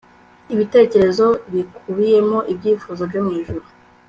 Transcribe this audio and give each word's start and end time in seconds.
ibitekerezo 0.53 1.25
bikubiyemo 1.53 2.39
ibyifuzo 2.51 3.01
byo 3.09 3.21
mwijuru 3.25 3.65